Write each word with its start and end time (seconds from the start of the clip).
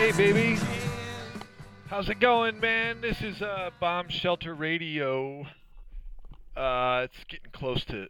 Hey, 0.00 0.12
baby. 0.12 0.58
How's 1.88 2.08
it 2.08 2.20
going, 2.20 2.58
man? 2.58 3.02
This 3.02 3.20
is 3.20 3.42
uh, 3.42 3.68
Bomb 3.80 4.08
Shelter 4.08 4.54
Radio. 4.54 5.42
Uh, 6.56 7.02
it's 7.04 7.22
getting 7.28 7.50
close 7.52 7.84
to 7.84 8.06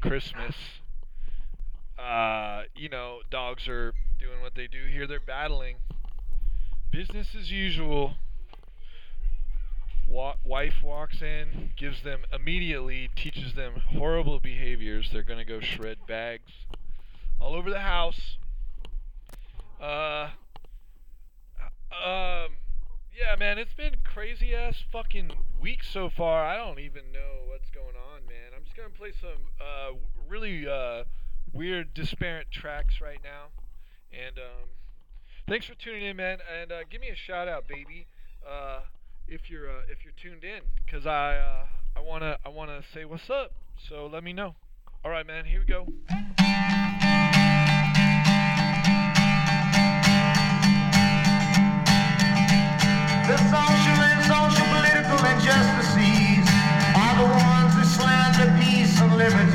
Christmas. 0.00 0.56
Uh, 1.98 2.62
you 2.74 2.88
know, 2.88 3.18
dogs 3.30 3.68
are 3.68 3.92
doing 4.18 4.40
what 4.40 4.54
they 4.54 4.66
do 4.66 4.86
here. 4.90 5.06
They're 5.06 5.20
battling. 5.20 5.76
Business 6.90 7.34
as 7.38 7.50
usual. 7.50 8.14
Wa- 10.08 10.36
wife 10.46 10.82
walks 10.82 11.20
in, 11.20 11.72
gives 11.76 12.02
them 12.02 12.22
immediately, 12.32 13.10
teaches 13.14 13.52
them 13.52 13.74
horrible 13.90 14.40
behaviors. 14.40 15.10
They're 15.12 15.22
gonna 15.22 15.44
go 15.44 15.60
shred 15.60 15.98
bags 16.08 16.52
all 17.38 17.54
over 17.54 17.68
the 17.68 17.80
house. 17.80 18.38
Uh, 19.78 20.30
um, 21.92 22.56
yeah, 23.16 23.36
man, 23.38 23.58
it's 23.58 23.74
been 23.74 23.96
crazy 24.04 24.54
ass 24.54 24.76
fucking 24.90 25.32
week 25.60 25.84
so 25.84 26.08
far. 26.08 26.44
I 26.44 26.56
don't 26.56 26.78
even 26.78 27.12
know 27.12 27.46
what's 27.48 27.70
going 27.70 27.96
on, 27.96 28.26
man. 28.26 28.52
I'm 28.56 28.64
just 28.64 28.76
gonna 28.76 28.88
play 28.88 29.12
some 29.20 29.50
uh 29.60 29.96
really 30.28 30.66
uh 30.66 31.04
weird, 31.52 31.94
disparate 31.94 32.50
tracks 32.50 33.00
right 33.00 33.20
now, 33.22 33.48
and 34.10 34.38
um, 34.38 34.68
thanks 35.46 35.66
for 35.66 35.74
tuning 35.74 36.02
in, 36.02 36.16
man. 36.16 36.38
And 36.60 36.72
uh, 36.72 36.80
give 36.90 37.00
me 37.00 37.08
a 37.08 37.16
shout 37.16 37.48
out, 37.48 37.68
baby. 37.68 38.06
Uh, 38.48 38.80
if 39.28 39.50
you're 39.50 39.70
uh, 39.70 39.82
if 39.90 39.98
you're 40.04 40.14
tuned 40.20 40.44
in, 40.44 40.62
cause 40.90 41.06
I 41.06 41.36
uh, 41.36 41.66
I 41.96 42.00
wanna 42.00 42.38
I 42.44 42.48
wanna 42.48 42.82
say 42.94 43.04
what's 43.04 43.30
up. 43.30 43.52
So 43.88 44.06
let 44.06 44.24
me 44.24 44.32
know. 44.32 44.54
All 45.04 45.10
right, 45.10 45.26
man. 45.26 45.44
Here 45.44 45.60
we 45.60 45.66
go. 45.66 46.98
Liberty. 59.22 59.51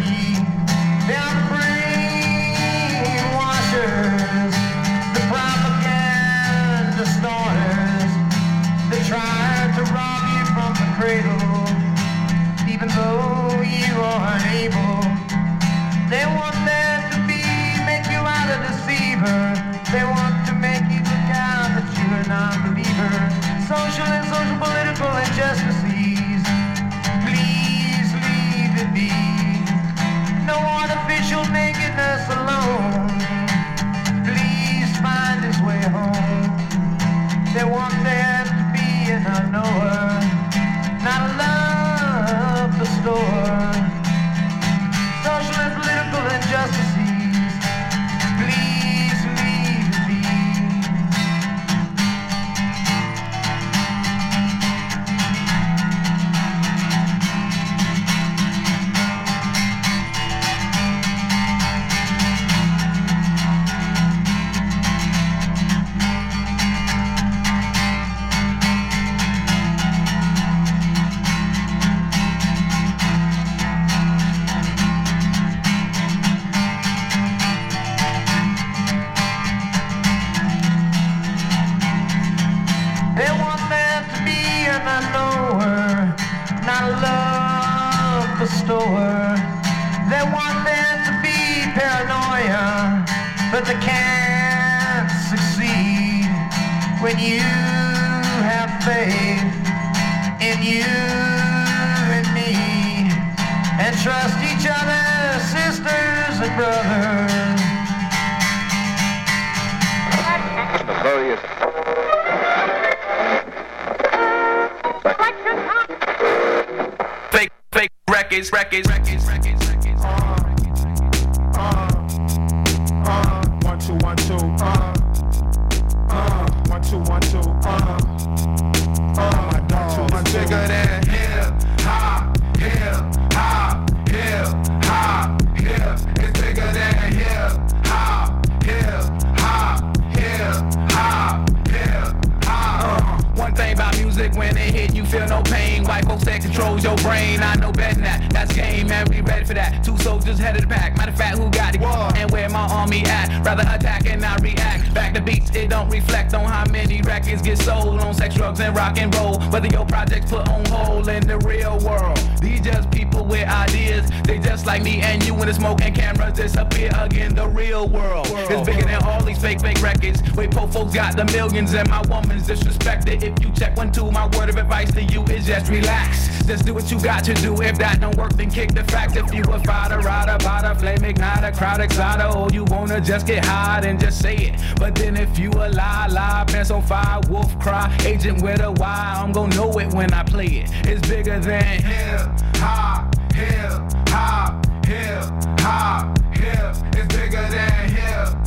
You 176.97 177.03
got 177.03 177.23
to 177.23 177.33
do. 177.35 177.61
If 177.61 177.77
that 177.79 177.99
don't 177.99 178.15
work, 178.17 178.33
then 178.33 178.49
kick 178.49 178.73
the 178.73 178.83
facts. 178.85 179.15
If 179.15 179.33
you 179.33 179.43
a 179.43 179.59
fighter, 179.59 179.99
rider, 179.99 180.37
bada, 180.43 180.77
flame 180.79 180.99
igniter, 180.99 181.55
crowd 181.55 181.81
exciter, 181.81 182.25
or 182.25 182.49
you 182.51 182.63
wanna 182.65 183.01
just 183.01 183.27
get 183.27 183.45
high 183.45 183.81
and 183.83 183.99
just 183.99 184.21
say 184.21 184.35
it. 184.35 184.61
But 184.77 184.95
then 184.95 185.15
if 185.17 185.37
you 185.37 185.49
a 185.51 185.69
lie, 185.69 186.07
lie, 186.07 186.45
pants 186.47 186.71
on 186.71 186.81
fire, 186.83 187.19
wolf 187.29 187.57
cry, 187.59 187.95
agent 188.05 188.41
with 188.41 188.61
a 188.61 188.71
Y, 188.71 189.13
I'm 189.17 189.31
gonna 189.31 189.55
know 189.55 189.71
it 189.79 189.93
when 189.93 190.13
I 190.13 190.23
play 190.23 190.45
it. 190.45 190.69
It's 190.87 191.07
bigger 191.07 191.39
than 191.39 191.81
hip 191.81 192.19
hop, 192.55 193.15
hip 193.33 193.71
hop, 194.09 194.65
hip 194.85 195.23
hop, 195.59 196.17
hip. 196.35 196.75
It's 196.93 197.15
bigger 197.15 197.47
than 197.49 197.89
hip 197.89 198.46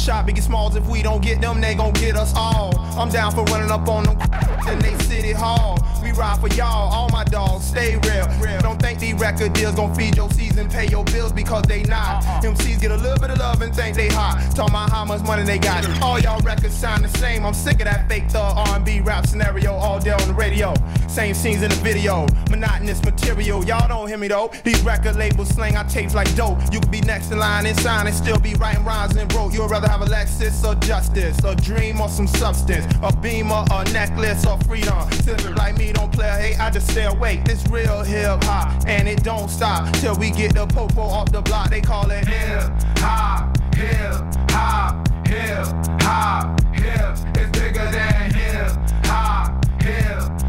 shot 0.00 0.26
Biggie 0.26 0.42
Smalls? 0.42 0.76
If 0.76 0.88
we 0.88 1.02
don't 1.02 1.22
get 1.22 1.40
them, 1.40 1.60
they 1.60 1.74
gon' 1.74 1.92
get 1.92 2.16
us 2.16 2.32
all. 2.34 2.78
I'm 2.98 3.10
down 3.10 3.32
for 3.32 3.44
running 3.44 3.70
up 3.70 3.86
on 3.86 4.04
them 4.04 4.16
in 4.72 4.78
they 4.78 4.98
city 5.04 5.32
hall. 5.32 5.78
Ride 6.12 6.40
for 6.40 6.48
y'all. 6.48 6.92
All 6.92 7.08
my 7.10 7.24
dogs 7.24 7.64
stay 7.64 7.96
real. 7.96 8.60
Don't 8.60 8.80
think 8.80 8.98
these 8.98 9.14
record 9.14 9.52
deals 9.52 9.74
gon' 9.74 9.94
feed 9.94 10.16
your 10.16 10.30
season, 10.30 10.68
pay 10.68 10.86
your 10.86 11.04
bills 11.04 11.32
because 11.32 11.62
they 11.64 11.82
not. 11.84 12.24
Uh-huh. 12.24 12.40
MCs 12.42 12.80
get 12.80 12.90
a 12.90 12.96
little 12.96 13.18
bit 13.18 13.30
of 13.30 13.38
love 13.38 13.62
and 13.62 13.74
think 13.74 13.96
they 13.96 14.08
hot. 14.08 14.40
Talk 14.54 14.70
about 14.70 14.90
how 14.90 15.04
much 15.04 15.22
money 15.22 15.44
they 15.44 15.58
got. 15.58 15.86
All 16.02 16.18
y'all 16.18 16.40
records 16.40 16.74
sound 16.74 17.04
the 17.04 17.18
same. 17.18 17.44
I'm 17.44 17.54
sick 17.54 17.80
of 17.80 17.84
that 17.86 18.08
fake 18.08 18.28
thug 18.30 18.56
R&B 18.56 19.00
rap 19.00 19.26
scenario 19.26 19.72
all 19.72 19.98
day 19.98 20.10
on 20.10 20.26
the 20.28 20.34
radio. 20.34 20.74
Same 21.08 21.34
scenes 21.34 21.62
in 21.62 21.70
the 21.70 21.76
video, 21.76 22.26
monotonous 22.50 23.02
material. 23.02 23.64
Y'all 23.64 23.88
don't 23.88 24.08
hear 24.08 24.18
me 24.18 24.28
though. 24.28 24.50
These 24.64 24.80
record 24.82 25.16
labels 25.16 25.48
slang 25.48 25.76
our 25.76 25.84
tapes 25.84 26.14
like 26.14 26.32
dope. 26.34 26.58
You 26.72 26.80
could 26.80 26.90
be 26.90 27.00
next 27.00 27.30
in 27.30 27.38
line 27.38 27.66
and 27.66 27.78
sign 27.80 28.06
and 28.06 28.14
still 28.14 28.38
be 28.38 28.54
writing 28.54 28.84
rhymes 28.84 29.16
and 29.16 29.32
wrote. 29.32 29.52
You'd 29.52 29.70
rather 29.70 29.88
have 29.88 30.02
a 30.02 30.06
Lexus 30.06 30.64
or 30.64 30.74
justice, 30.80 31.38
a 31.44 31.54
dream 31.56 32.00
or 32.00 32.08
some 32.08 32.26
substance, 32.26 32.86
a 33.02 33.14
beamer, 33.16 33.64
a 33.70 33.84
necklace 33.92 34.46
or 34.46 34.58
freedom. 34.60 35.08
Like 35.56 35.76
me 35.78 35.92
don't 36.00 36.12
play 36.12 36.28
hate, 36.40 36.60
I 36.60 36.70
just 36.70 36.90
stay 36.90 37.04
awake. 37.04 37.44
This 37.44 37.66
real 37.68 38.02
hip 38.02 38.42
hop 38.44 38.84
and 38.86 39.06
it 39.08 39.22
don't 39.22 39.48
stop 39.48 39.92
till 39.94 40.16
we 40.16 40.30
get 40.30 40.54
the 40.54 40.66
popo 40.66 41.02
off 41.02 41.30
the 41.30 41.42
block. 41.42 41.68
They 41.70 41.80
call 41.80 42.10
it 42.10 42.26
hip 42.26 42.70
hop, 42.98 43.56
hip 43.74 44.14
hop, 44.50 45.08
hip 45.26 45.66
hop, 46.02 46.60
hip. 46.74 47.18
It's 47.36 47.58
bigger 47.58 47.90
than 47.90 48.30
hip 48.32 48.72
hop, 49.04 49.82
hip 49.82 50.39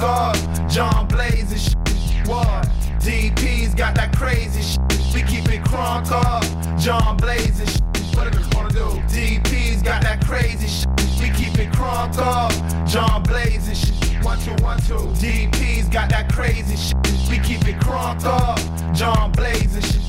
up. 0.00 0.36
John 0.68 1.06
Blaze 1.06 1.52
and 1.52 1.60
shit. 1.60 2.28
What? 2.28 2.68
DP's 3.00 3.74
got 3.74 3.94
that 3.96 4.16
crazy 4.16 4.62
shit. 4.62 5.14
We 5.14 5.22
keep 5.22 5.48
it 5.48 5.62
crunk 5.64 6.10
up. 6.10 6.44
John 6.78 7.16
Blaze 7.16 7.60
and 7.60 7.68
shit. 7.68 8.16
What 8.16 8.28
it 8.28 8.50
gonna 8.52 8.70
do? 8.70 9.00
DP's 9.12 9.82
got 9.82 10.02
that 10.02 10.24
crazy 10.24 10.68
shit. 10.68 10.88
We 11.20 11.30
keep 11.36 11.58
it 11.58 11.70
crunk 11.72 12.18
up. 12.18 12.52
John 12.86 13.22
Blaze 13.22 13.68
and 13.68 13.76
shit. 13.76 14.24
One, 14.24 14.38
two, 14.38 14.54
one, 14.62 14.78
two. 14.80 14.94
DP's 15.18 15.88
got 15.88 16.10
that 16.10 16.32
crazy 16.32 16.76
shit. 16.76 16.96
We 17.28 17.38
keep 17.38 17.66
it 17.66 17.80
crunk 17.80 18.24
up. 18.24 18.58
John 18.94 19.32
Blaze 19.32 19.74
and 19.74 19.84
shit. 19.84 20.02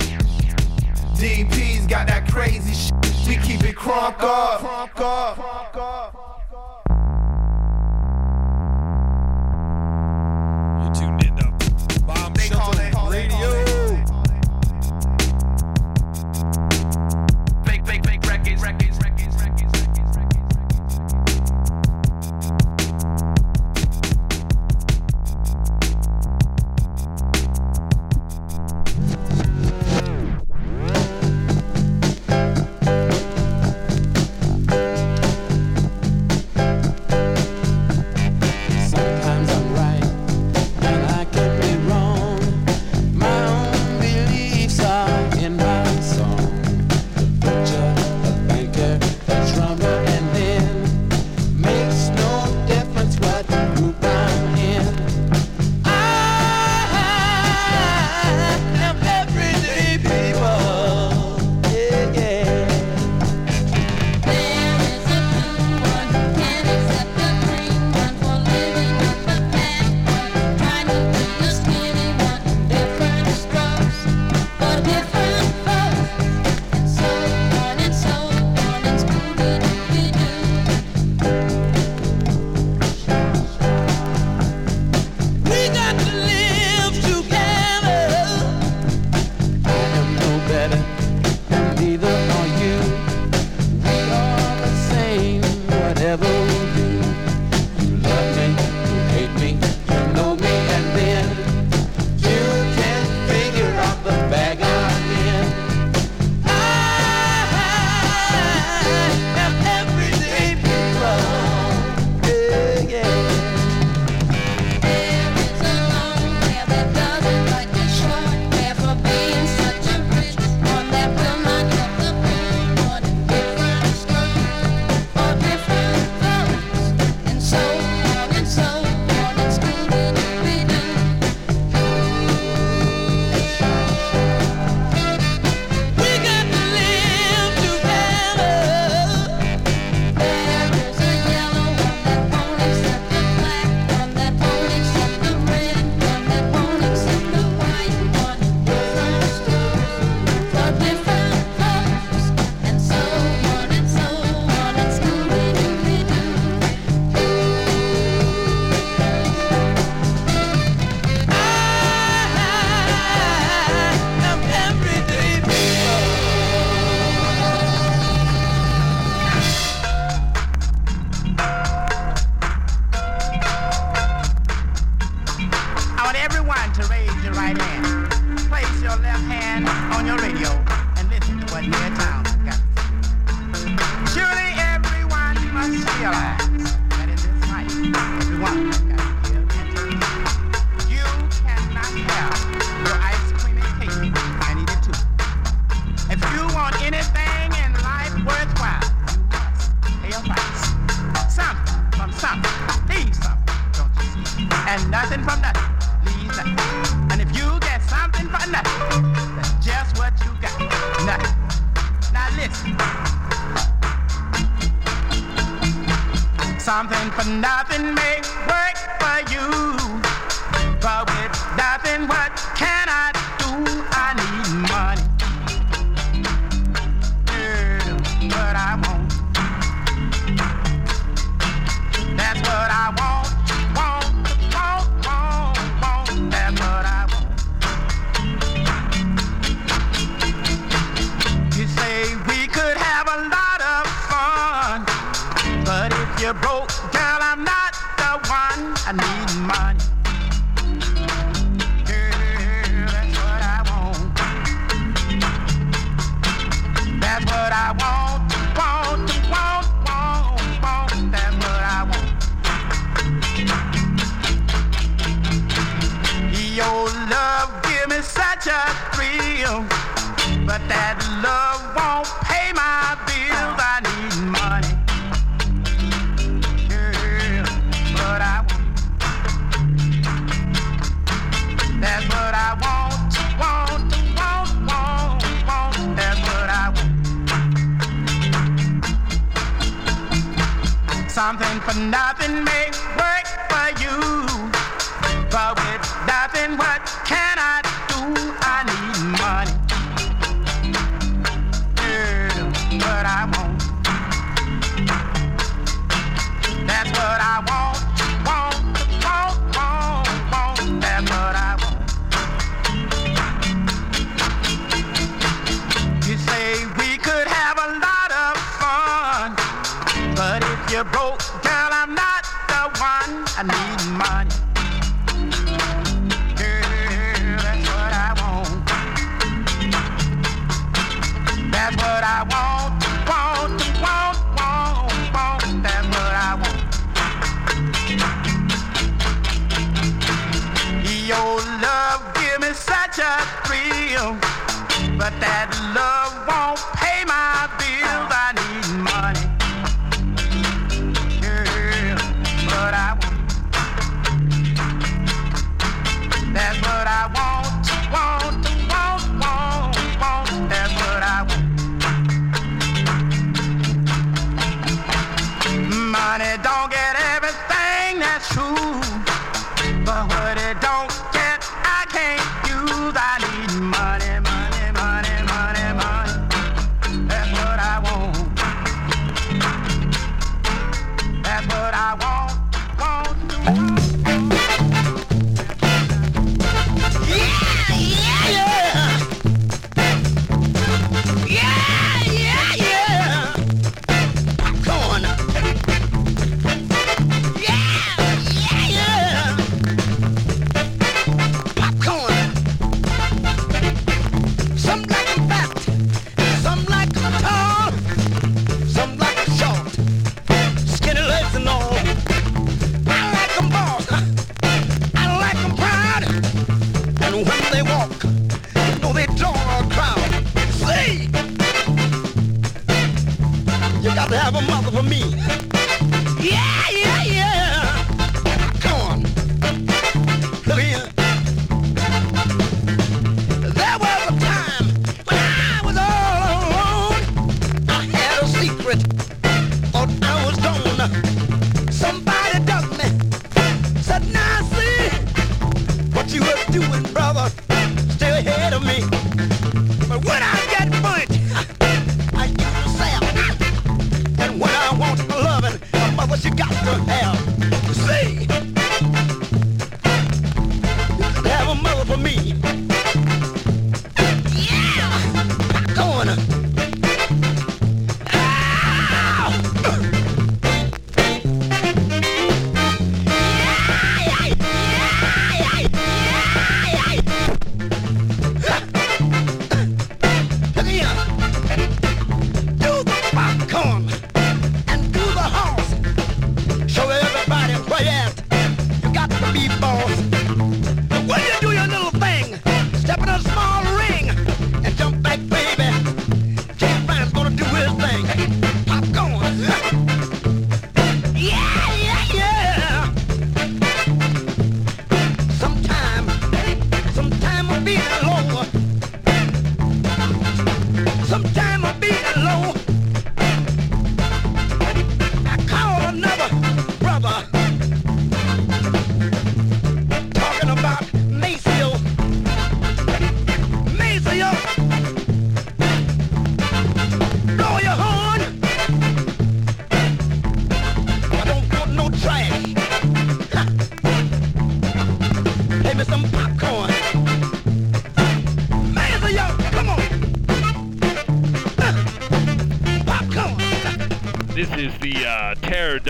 DP's 1.18 1.88
got 1.88 2.08
that 2.08 2.30
crazy 2.30 2.74
shit. 2.74 2.94
We 3.28 3.38
keep 3.38 3.64
it 3.64 3.76
crunk 3.76 4.22
up. 4.22 4.60
Crunk 4.60 5.00
up. 5.02 5.38
Crunk 5.38 5.78
up. 5.78 6.33
Radio. 12.54 13.73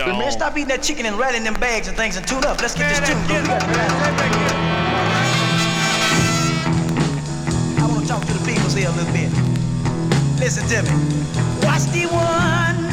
But 0.04 0.10
Dome. 0.10 0.18
man, 0.18 0.32
stop 0.32 0.52
eating 0.52 0.68
that 0.68 0.82
chicken 0.82 1.06
and 1.06 1.18
rattling 1.18 1.44
them 1.44 1.54
bags 1.54 1.88
and 1.88 1.96
things 1.96 2.18
and 2.18 2.28
tune 2.28 2.44
up. 2.44 2.60
Let's 2.60 2.74
get 2.74 2.90
this 2.90 2.98
tune. 3.08 3.16
going. 3.26 3.48
I 7.80 7.86
want 7.88 8.02
to 8.02 8.08
talk 8.08 8.22
to 8.26 8.32
the 8.34 8.44
people 8.44 8.68
here 8.68 8.88
a 8.88 8.92
little 8.92 9.12
bit. 9.14 9.32
Listen 10.38 10.68
to 10.68 10.82
me. 10.82 10.90
Watch 11.64 11.88
the 11.88 12.04
one. 12.12 12.84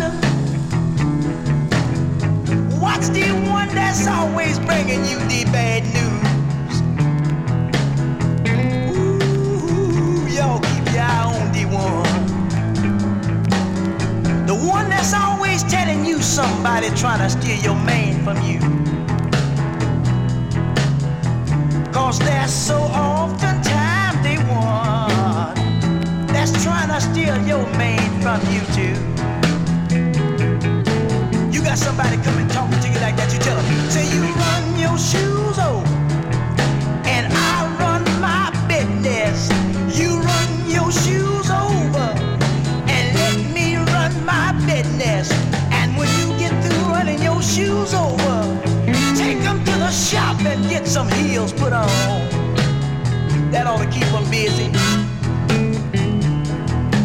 Watch 2.79 3.07
the 3.07 3.33
one 3.51 3.67
that's 3.75 4.07
always 4.07 4.57
bringing 4.59 5.03
you 5.03 5.19
the 5.27 5.43
bad 5.51 5.83
news. 5.93 6.20
Somebody 16.31 16.89
trying 16.91 17.19
to 17.19 17.29
steal 17.29 17.59
your 17.59 17.75
man 17.75 18.23
from 18.23 18.37
you. 18.41 18.59
Cause 21.91 22.19
there's 22.19 22.53
so 22.53 22.77
often 22.77 23.61
time 23.61 24.23
they 24.23 24.37
want 24.49 25.57
that's 26.29 26.53
trying 26.63 26.87
to 26.87 27.01
steal 27.01 27.37
your 27.45 27.65
man 27.75 28.09
from 28.23 28.39
you 28.53 28.61
too. 28.77 28.95
You 31.51 31.61
got 31.61 31.77
somebody 31.77 32.15
coming 32.23 32.47
talking 32.47 32.79
to 32.79 32.87
you 32.87 32.99
like 33.01 33.17
that, 33.17 33.33
you 33.33 33.39
tell 33.39 33.57
them, 33.57 33.89
say 33.89 34.05
you 34.15 34.21
run 34.21 34.79
your 34.79 34.97
shoes 34.97 35.30
That 53.51 53.67
ought 53.67 53.79
to 53.83 53.89
keep 53.91 54.07
them 54.15 54.23
busy. 54.31 54.71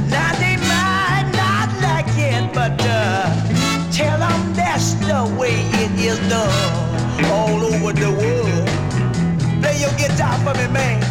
Now 0.08 0.30
they 0.38 0.56
might 0.70 1.28
not 1.34 1.68
like 1.82 2.06
it, 2.16 2.54
but 2.54 2.80
uh, 2.86 3.90
tell 3.90 4.18
them 4.18 4.54
that's 4.54 4.94
the 4.94 5.26
way 5.38 5.56
it 5.82 5.90
is 5.98 6.18
done 6.28 7.24
all 7.32 7.64
over 7.64 7.92
the 7.92 8.12
world. 8.12 8.68
Play 9.60 9.80
your 9.80 9.90
guitar 9.98 10.38
for 10.44 10.54
me, 10.54 10.72
man. 10.72 11.05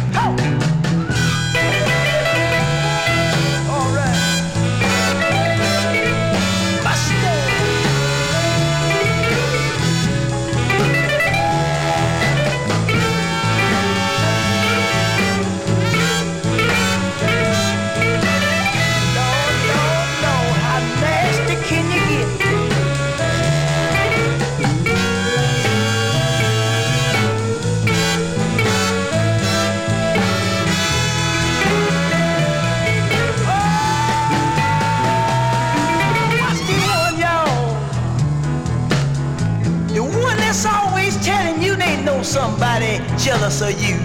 Jealous 43.18 43.60
of 43.60 43.72
you. 43.80 43.96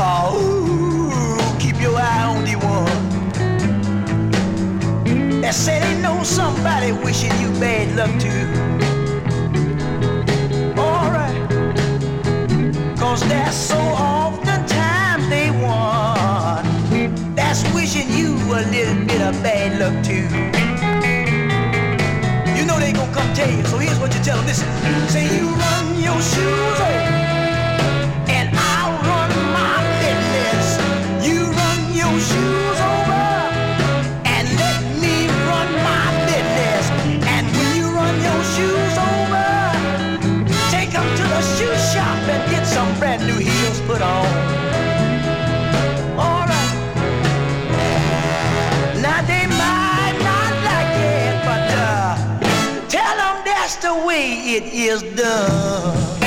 Oh, 0.00 1.56
keep 1.58 1.80
your 1.80 1.96
eye 1.96 2.24
on 2.24 2.44
the 2.44 2.56
one 2.56 3.02
that 5.40 5.54
say 5.54 5.80
they 5.80 6.00
know 6.00 6.22
somebody 6.22 6.92
wishing 6.92 7.32
you 7.40 7.50
bad 7.60 7.96
luck 7.96 8.10
too. 8.20 8.46
Alright, 10.80 11.36
cause 12.98 13.20
there's 13.28 13.54
so 13.54 13.78
often 13.78 14.66
times 14.66 15.28
they 15.28 15.50
want 15.50 16.66
that's 17.34 17.62
wishing 17.74 18.08
you 18.10 18.36
a 18.52 18.62
little 18.70 19.04
bit 19.06 19.22
of 19.22 19.42
bad 19.42 19.78
luck 19.80 20.04
too. 20.04 20.67
So 23.38 23.78
here's 23.78 24.00
what 24.00 24.12
you 24.12 24.20
tell 24.24 24.36
them. 24.36 24.46
Listen, 24.46 24.66
say 25.08 25.22
you 25.38 25.46
run 25.46 26.00
your 26.00 26.20
shoes 26.20 27.27
it 54.58 54.74
is 54.74 55.02
done. 55.14 56.17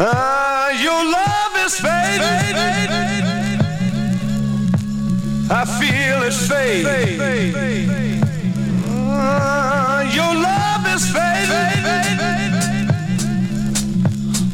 Uh, 0.00 0.70
your 0.80 1.04
love 1.04 1.54
is 1.66 1.78
fading. 1.78 2.56
I 5.50 5.64
feel 5.78 6.22
it 6.22 6.32
fade. 6.32 6.86
Uh, 8.88 10.10
your 10.10 10.34
love 10.34 10.86
is 10.94 11.04
fading. 11.12 11.84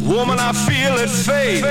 Woman, 0.08 0.38
I 0.40 0.52
feel 0.52 0.98
it 0.98 1.10
fade. 1.10 1.62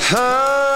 Huh? 0.00 0.69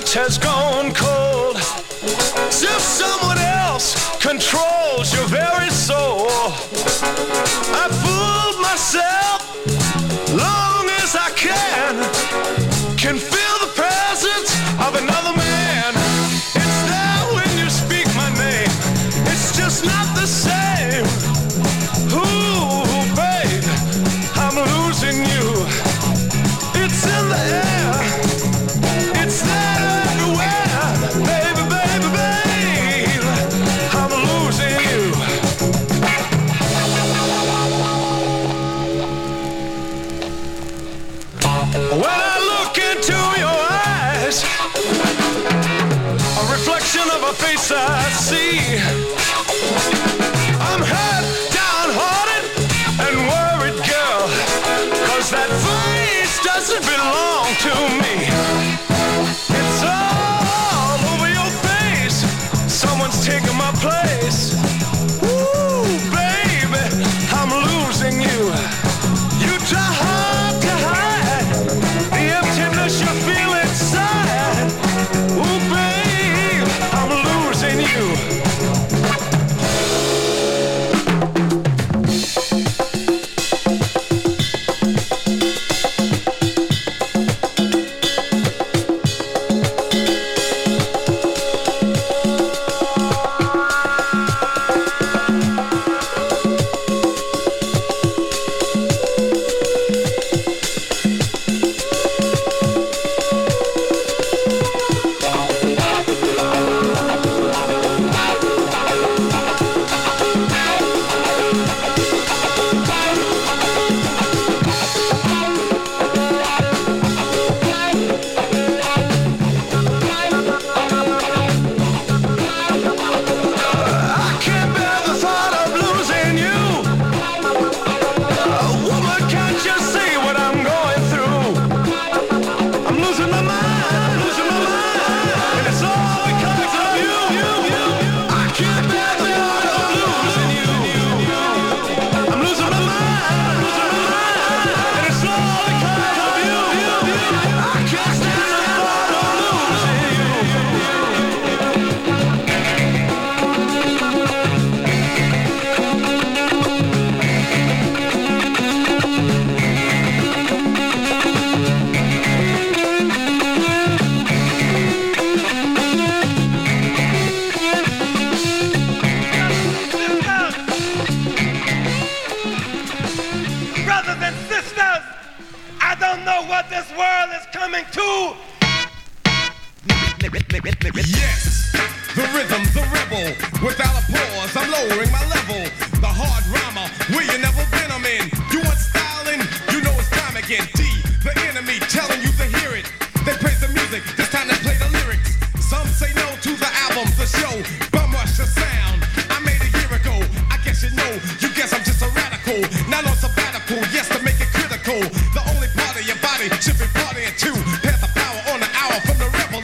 touch 0.00 0.14
has 0.14 0.38
gone 0.38 0.94
cold. 0.94 1.56
As 1.56 2.62
if 2.62 2.80
someone 2.80 3.38
else 3.38 3.94
controls 4.18 5.12
your 5.12 5.26
very 5.26 5.70
soul. 5.70 6.28
I 7.76 7.86
fooled 8.02 8.62
myself 8.62 9.38
long 10.32 10.88
as 11.02 11.16
I 11.16 11.30
can. 11.36 12.96
Can 12.96 13.18
feel 13.18 13.39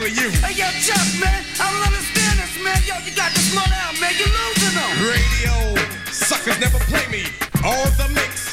you. 0.09 0.29
Hey, 0.39 0.55
yo, 0.55 0.67
Chuck, 0.79 1.07
man, 1.19 1.43
I 1.59 1.71
don't 1.71 1.83
understand 1.83 2.39
this, 2.39 2.55
man. 2.63 2.79
Yo, 2.87 2.95
you 3.03 3.15
got 3.15 3.31
to 3.31 3.39
slow 3.39 3.63
man. 3.99 4.13
You're 4.17 4.27
losing 4.27 4.75
them. 4.75 4.93
Radio 5.03 5.75
suckers 6.11 6.59
never 6.59 6.79
play 6.79 7.05
me. 7.11 7.23
All 7.63 7.85
the 7.97 8.07
mix. 8.13 8.46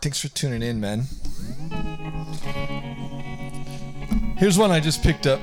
Thanks 0.00 0.20
for 0.20 0.28
tuning 0.28 0.62
in, 0.62 0.80
man. 0.80 1.06
Here's 4.36 4.56
one 4.56 4.70
I 4.70 4.78
just 4.78 5.02
picked 5.02 5.26
up 5.26 5.40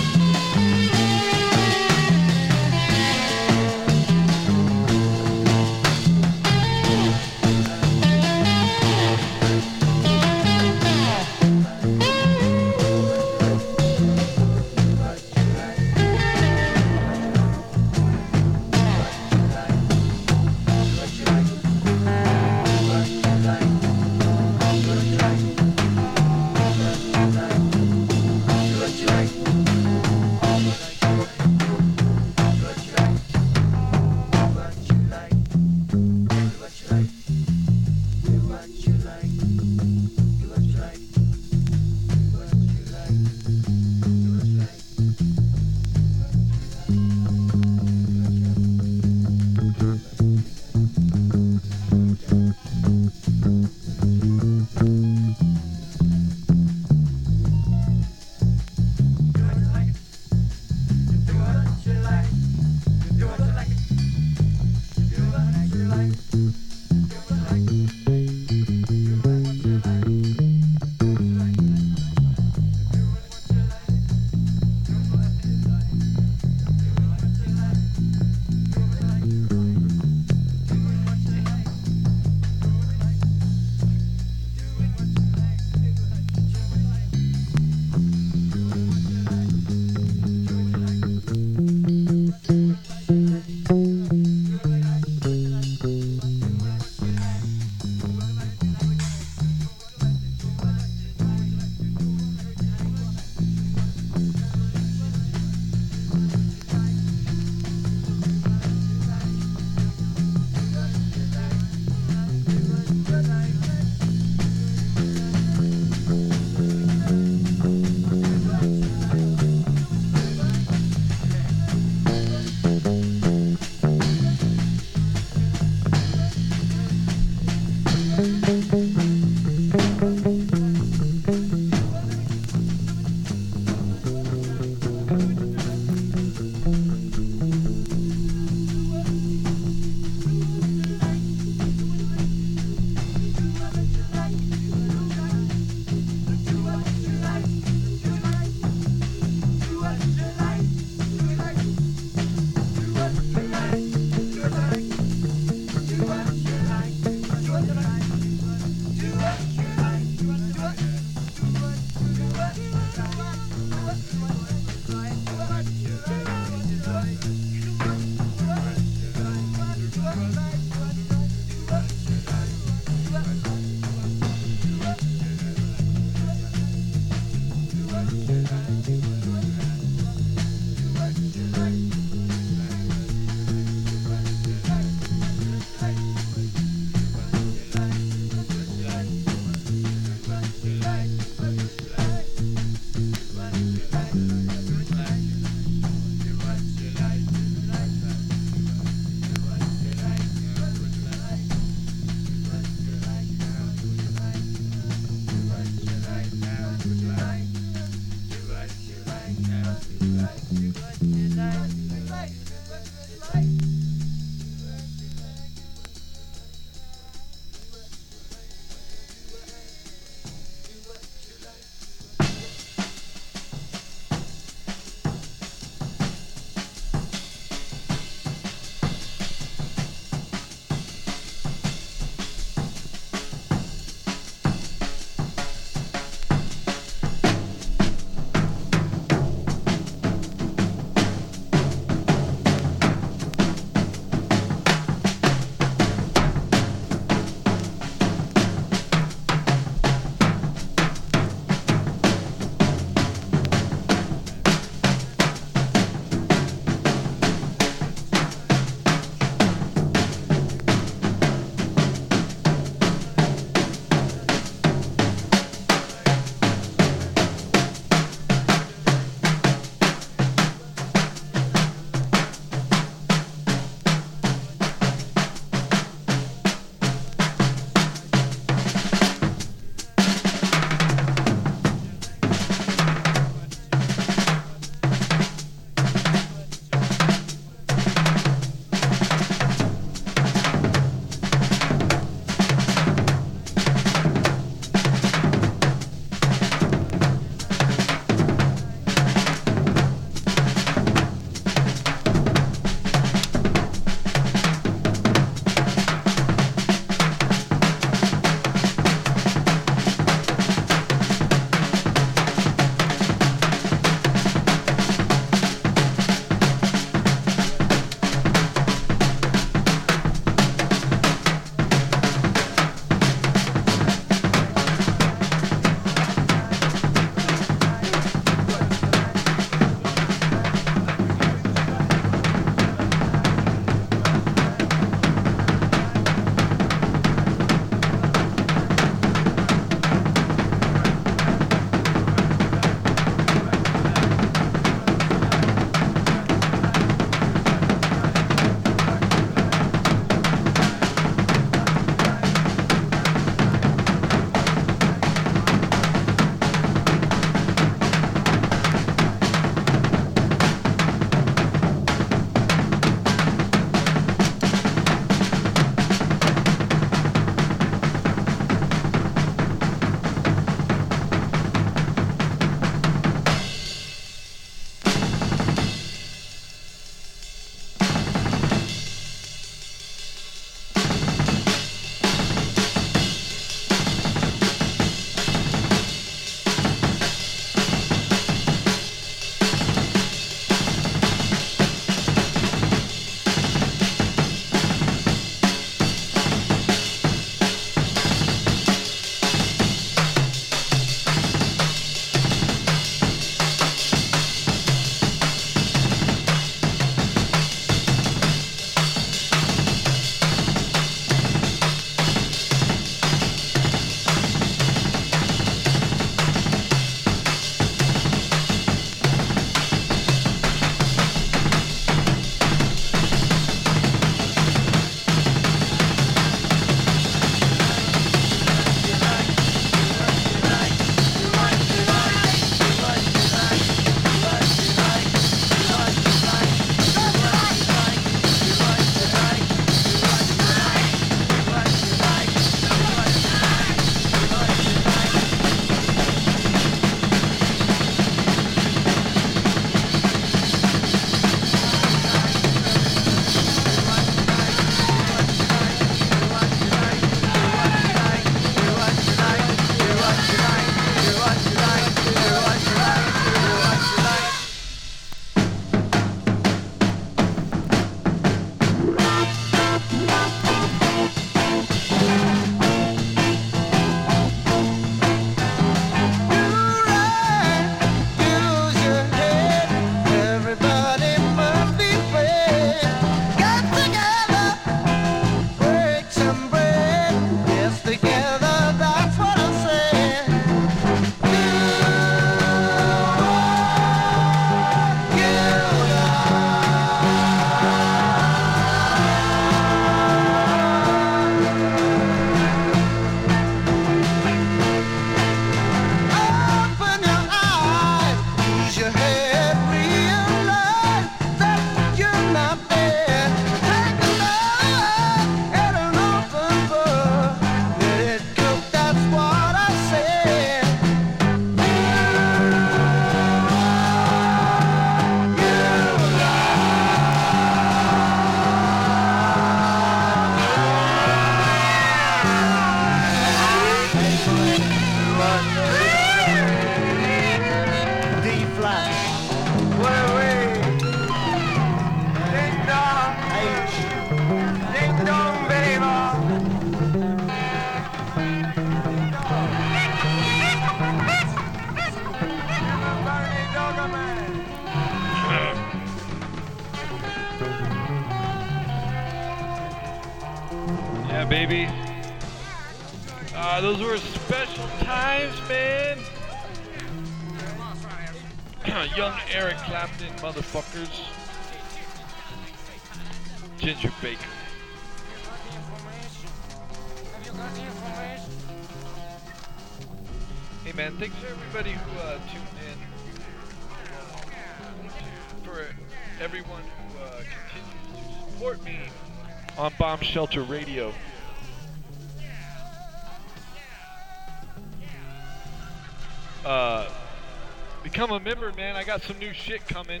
shit 599.40 599.66
coming. 599.66 600.00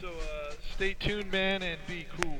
So 0.00 0.08
uh, 0.08 0.54
stay 0.74 0.94
tuned, 0.94 1.30
man, 1.30 1.62
and 1.62 1.78
be 1.86 2.06
cool. 2.20 2.33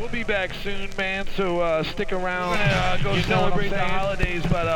we'll 0.00 0.08
be 0.08 0.24
back 0.24 0.54
soon, 0.54 0.88
man. 0.96 1.26
So 1.36 1.60
uh, 1.60 1.82
stick 1.82 2.12
around. 2.12 2.56
Gonna, 2.56 2.72
uh, 2.72 3.02
go 3.02 3.14
you 3.14 3.22
celebrate 3.22 3.68
the 3.68 3.84
holidays, 3.84 4.42
but 4.48 4.66
uh, 4.66 4.68